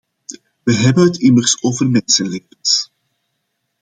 [0.63, 2.91] We hebben het immers over mensenlevens.